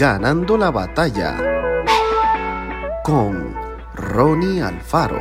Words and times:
Ganando 0.00 0.56
la 0.56 0.70
batalla 0.70 1.36
con 3.04 3.54
Ronnie 3.94 4.62
Alfaro. 4.62 5.20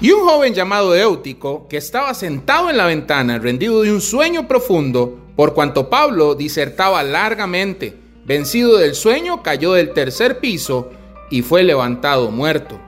Y 0.00 0.12
un 0.12 0.20
joven 0.20 0.54
llamado 0.54 0.94
Éutico, 0.94 1.66
que 1.66 1.78
estaba 1.78 2.14
sentado 2.14 2.70
en 2.70 2.76
la 2.76 2.86
ventana, 2.86 3.40
rendido 3.40 3.82
de 3.82 3.90
un 3.90 4.00
sueño 4.00 4.46
profundo, 4.46 5.18
por 5.34 5.52
cuanto 5.52 5.90
Pablo 5.90 6.36
disertaba 6.36 7.02
largamente, 7.02 7.98
vencido 8.24 8.76
del 8.76 8.94
sueño, 8.94 9.42
cayó 9.42 9.72
del 9.72 9.92
tercer 9.94 10.38
piso 10.38 10.92
y 11.28 11.42
fue 11.42 11.64
levantado 11.64 12.30
muerto. 12.30 12.78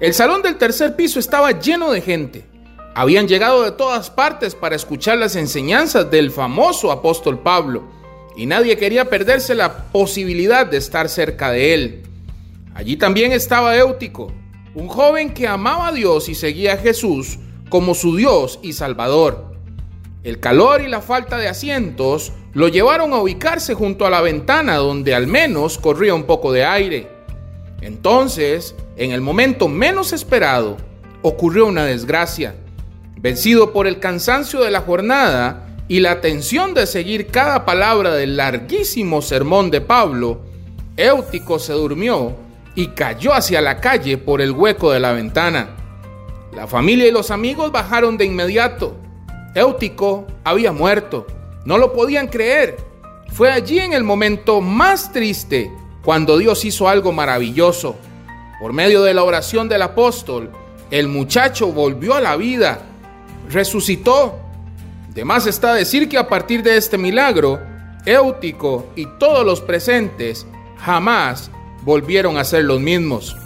El 0.00 0.12
salón 0.12 0.42
del 0.42 0.58
tercer 0.58 0.96
piso 0.96 1.18
estaba 1.18 1.52
lleno 1.52 1.92
de 1.92 2.02
gente. 2.02 2.57
Habían 2.98 3.28
llegado 3.28 3.62
de 3.62 3.70
todas 3.70 4.10
partes 4.10 4.56
para 4.56 4.74
escuchar 4.74 5.18
las 5.18 5.36
enseñanzas 5.36 6.10
del 6.10 6.32
famoso 6.32 6.90
apóstol 6.90 7.38
Pablo, 7.38 7.84
y 8.36 8.44
nadie 8.46 8.76
quería 8.76 9.08
perderse 9.08 9.54
la 9.54 9.84
posibilidad 9.92 10.66
de 10.66 10.78
estar 10.78 11.08
cerca 11.08 11.52
de 11.52 11.74
él. 11.74 12.02
Allí 12.74 12.96
también 12.96 13.30
estaba 13.30 13.76
Éutico, 13.76 14.32
un 14.74 14.88
joven 14.88 15.32
que 15.32 15.46
amaba 15.46 15.86
a 15.86 15.92
Dios 15.92 16.28
y 16.28 16.34
seguía 16.34 16.72
a 16.72 16.76
Jesús 16.78 17.38
como 17.68 17.94
su 17.94 18.16
Dios 18.16 18.58
y 18.62 18.72
Salvador. 18.72 19.52
El 20.24 20.40
calor 20.40 20.80
y 20.80 20.88
la 20.88 21.00
falta 21.00 21.38
de 21.38 21.46
asientos 21.46 22.32
lo 22.52 22.66
llevaron 22.66 23.12
a 23.12 23.20
ubicarse 23.20 23.74
junto 23.74 24.06
a 24.06 24.10
la 24.10 24.22
ventana 24.22 24.74
donde 24.74 25.14
al 25.14 25.28
menos 25.28 25.78
corría 25.78 26.14
un 26.14 26.24
poco 26.24 26.50
de 26.50 26.64
aire. 26.64 27.08
Entonces, 27.80 28.74
en 28.96 29.12
el 29.12 29.20
momento 29.20 29.68
menos 29.68 30.12
esperado, 30.12 30.78
ocurrió 31.22 31.66
una 31.66 31.84
desgracia. 31.84 32.56
Vencido 33.20 33.72
por 33.72 33.86
el 33.86 33.98
cansancio 33.98 34.60
de 34.60 34.70
la 34.70 34.80
jornada 34.80 35.76
y 35.88 36.00
la 36.00 36.20
tensión 36.20 36.74
de 36.74 36.86
seguir 36.86 37.26
cada 37.26 37.64
palabra 37.64 38.14
del 38.14 38.36
larguísimo 38.36 39.22
sermón 39.22 39.70
de 39.70 39.80
Pablo, 39.80 40.42
Éutico 40.96 41.58
se 41.58 41.72
durmió 41.72 42.36
y 42.74 42.88
cayó 42.88 43.32
hacia 43.34 43.60
la 43.60 43.80
calle 43.80 44.18
por 44.18 44.40
el 44.40 44.52
hueco 44.52 44.92
de 44.92 45.00
la 45.00 45.12
ventana. 45.12 45.70
La 46.54 46.66
familia 46.66 47.08
y 47.08 47.10
los 47.10 47.30
amigos 47.30 47.72
bajaron 47.72 48.16
de 48.16 48.24
inmediato. 48.24 48.96
Éutico 49.54 50.26
había 50.44 50.70
muerto. 50.70 51.26
No 51.64 51.76
lo 51.76 51.92
podían 51.92 52.28
creer. 52.28 52.76
Fue 53.32 53.50
allí 53.50 53.80
en 53.80 53.92
el 53.92 54.04
momento 54.04 54.60
más 54.60 55.12
triste 55.12 55.72
cuando 56.04 56.38
Dios 56.38 56.64
hizo 56.64 56.88
algo 56.88 57.12
maravilloso. 57.12 57.96
Por 58.60 58.72
medio 58.72 59.02
de 59.02 59.14
la 59.14 59.24
oración 59.24 59.68
del 59.68 59.82
apóstol, 59.82 60.50
el 60.90 61.08
muchacho 61.08 61.68
volvió 61.68 62.14
a 62.14 62.20
la 62.20 62.36
vida, 62.36 62.80
resucitó. 63.48 64.38
De 65.14 65.24
más 65.24 65.46
está 65.46 65.74
decir 65.74 66.08
que 66.08 66.18
a 66.18 66.28
partir 66.28 66.62
de 66.62 66.76
este 66.76 66.98
milagro, 66.98 67.60
Éutico 68.04 68.90
y 68.94 69.06
todos 69.18 69.44
los 69.44 69.60
presentes 69.60 70.46
jamás 70.78 71.50
volvieron 71.82 72.36
a 72.38 72.44
ser 72.44 72.64
los 72.64 72.80
mismos. 72.80 73.36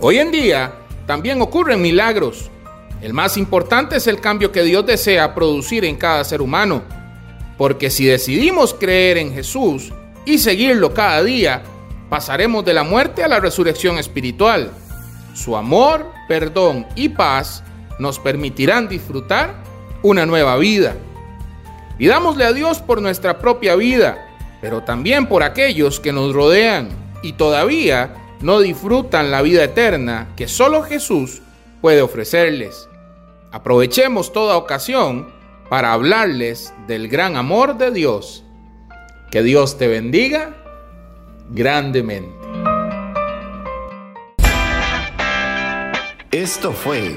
Hoy 0.00 0.18
en 0.18 0.30
día 0.30 0.74
también 1.06 1.42
ocurren 1.42 1.82
milagros. 1.82 2.50
El 3.02 3.12
más 3.12 3.36
importante 3.36 3.96
es 3.96 4.06
el 4.06 4.20
cambio 4.20 4.52
que 4.52 4.62
Dios 4.62 4.86
desea 4.86 5.34
producir 5.34 5.84
en 5.84 5.96
cada 5.96 6.24
ser 6.24 6.40
humano. 6.40 6.82
Porque 7.58 7.90
si 7.90 8.06
decidimos 8.06 8.74
creer 8.74 9.18
en 9.18 9.34
Jesús 9.34 9.92
y 10.24 10.38
seguirlo 10.38 10.94
cada 10.94 11.22
día, 11.22 11.62
pasaremos 12.08 12.64
de 12.64 12.74
la 12.74 12.82
muerte 12.82 13.22
a 13.22 13.28
la 13.28 13.40
resurrección 13.40 13.98
espiritual. 13.98 14.70
Su 15.34 15.56
amor, 15.56 16.06
perdón 16.28 16.86
y 16.94 17.10
paz 17.10 17.62
nos 18.00 18.18
permitirán 18.18 18.88
disfrutar 18.88 19.62
una 20.02 20.26
nueva 20.26 20.56
vida. 20.56 20.96
Pidámosle 21.98 22.44
a 22.44 22.52
Dios 22.52 22.80
por 22.80 23.02
nuestra 23.02 23.38
propia 23.38 23.76
vida, 23.76 24.26
pero 24.60 24.82
también 24.82 25.26
por 25.26 25.42
aquellos 25.42 26.00
que 26.00 26.12
nos 26.12 26.34
rodean 26.34 26.88
y 27.22 27.34
todavía 27.34 28.14
no 28.40 28.60
disfrutan 28.60 29.30
la 29.30 29.42
vida 29.42 29.62
eterna 29.62 30.28
que 30.34 30.48
solo 30.48 30.82
Jesús 30.82 31.42
puede 31.82 32.00
ofrecerles. 32.00 32.88
Aprovechemos 33.52 34.32
toda 34.32 34.56
ocasión 34.56 35.28
para 35.68 35.92
hablarles 35.92 36.72
del 36.86 37.08
gran 37.08 37.36
amor 37.36 37.76
de 37.76 37.90
Dios. 37.90 38.44
Que 39.30 39.42
Dios 39.42 39.76
te 39.76 39.88
bendiga 39.88 40.56
grandemente. 41.50 42.40
Esto 46.30 46.72
fue 46.72 47.16